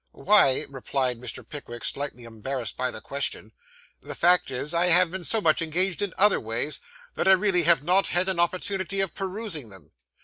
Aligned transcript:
'Why,' 0.13 0.65
replied 0.67 1.19
Mr. 1.21 1.47
Pickwick, 1.47 1.83
slightly 1.83 2.23
embarrassed 2.23 2.75
by 2.75 2.89
the 2.89 3.01
question, 3.01 3.51
'the 4.01 4.15
fact 4.15 4.49
is, 4.49 4.73
I 4.73 4.87
have 4.87 5.11
been 5.11 5.23
so 5.23 5.41
much 5.41 5.61
engaged 5.61 6.01
in 6.01 6.11
other 6.17 6.39
ways, 6.39 6.79
that 7.13 7.27
I 7.27 7.33
really 7.33 7.65
have 7.65 7.83
not 7.83 8.07
had 8.07 8.27
an 8.27 8.39
opportunity 8.39 8.99
of 9.01 9.13
perusing 9.13 9.69
them. 9.69 9.91